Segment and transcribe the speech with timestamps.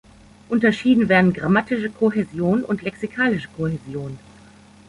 [0.49, 4.17] Unterschieden werden grammatische Kohäsion und lexikalische Kohäsion.